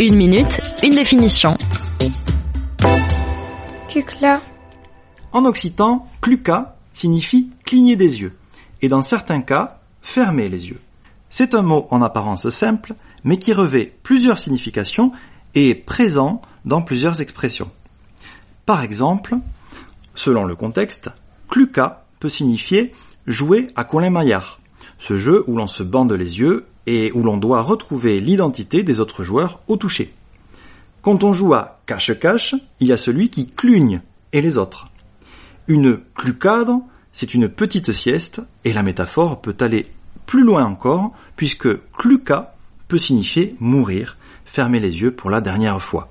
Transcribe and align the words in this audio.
Une 0.00 0.16
minute, 0.16 0.60
une 0.82 0.94
définition. 0.94 1.56
Cucla. 3.88 4.40
En 5.32 5.44
occitan, 5.44 6.08
cluca 6.20 6.76
signifie 6.92 7.50
cligner 7.64 7.96
des 7.96 8.20
yeux, 8.20 8.36
et 8.80 8.88
dans 8.88 9.02
certains 9.02 9.42
cas, 9.42 9.80
fermer 10.00 10.48
les 10.48 10.68
yeux. 10.68 10.80
C'est 11.30 11.54
un 11.54 11.62
mot 11.62 11.86
en 11.90 12.02
apparence 12.02 12.48
simple, 12.50 12.94
mais 13.24 13.38
qui 13.38 13.52
revêt 13.52 13.94
plusieurs 14.02 14.38
significations 14.38 15.12
et 15.54 15.70
est 15.70 15.74
présent 15.74 16.42
dans 16.64 16.82
plusieurs 16.82 17.20
expressions. 17.20 17.70
Par 18.66 18.82
exemple, 18.82 19.36
selon 20.14 20.44
le 20.44 20.56
contexte, 20.56 21.10
cluca 21.48 22.04
peut 22.18 22.28
signifier 22.28 22.92
jouer 23.26 23.68
à 23.76 23.84
Colin 23.84 24.10
Maillard, 24.10 24.60
ce 24.98 25.18
jeu 25.18 25.44
où 25.46 25.56
l'on 25.56 25.66
se 25.66 25.82
bande 25.82 26.12
les 26.12 26.38
yeux 26.38 26.66
et 26.86 27.12
où 27.12 27.22
l'on 27.22 27.36
doit 27.36 27.62
retrouver 27.62 28.20
l'identité 28.20 28.82
des 28.82 29.00
autres 29.00 29.24
joueurs 29.24 29.60
au 29.68 29.76
toucher. 29.76 30.12
Quand 31.02 31.24
on 31.24 31.32
joue 31.32 31.54
à 31.54 31.80
cache-cache, 31.86 32.54
il 32.80 32.88
y 32.88 32.92
a 32.92 32.96
celui 32.96 33.28
qui 33.28 33.46
clugne 33.46 34.00
et 34.32 34.40
les 34.40 34.58
autres. 34.58 34.88
Une 35.68 35.98
clucade, 36.14 36.70
c'est 37.12 37.34
une 37.34 37.48
petite 37.48 37.92
sieste 37.92 38.40
et 38.64 38.72
la 38.72 38.82
métaphore 38.82 39.40
peut 39.40 39.56
aller 39.60 39.86
plus 40.26 40.44
loin 40.44 40.64
encore, 40.64 41.12
puisque 41.36 41.68
cluca 41.92 42.54
peut 42.88 42.98
signifier 42.98 43.54
mourir, 43.60 44.16
fermer 44.44 44.80
les 44.80 45.00
yeux 45.00 45.12
pour 45.12 45.30
la 45.30 45.40
dernière 45.40 45.80
fois. 45.82 46.08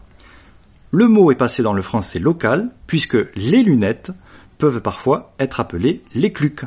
Le 0.91 1.07
mot 1.07 1.31
est 1.31 1.35
passé 1.35 1.63
dans 1.63 1.73
le 1.73 1.81
français 1.81 2.19
local, 2.19 2.69
puisque 2.85 3.17
les 3.35 3.63
lunettes 3.63 4.11
peuvent 4.57 4.81
parfois 4.81 5.33
être 5.39 5.59
appelées 5.59 6.03
les 6.13 6.33
cluques. 6.33 6.65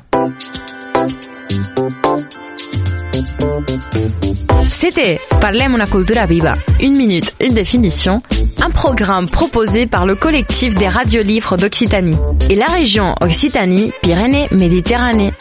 C'était 4.71 5.21
Parlem 5.41 5.75
una 5.75 5.87
cultura 5.87 6.27
viva, 6.27 6.57
une 6.81 6.97
minute, 6.97 7.37
une 7.41 7.55
définition, 7.55 8.21
un 8.61 8.71
programme 8.71 9.29
proposé 9.29 9.87
par 9.87 10.05
le 10.07 10.17
collectif 10.17 10.75
des 10.75 10.89
radiolivres 10.89 11.57
d'Occitanie. 11.57 12.17
Et 12.51 12.57
la 12.57 12.67
région 12.67 13.15
Occitanie-Pyrénées-Méditerranée. 13.21 15.33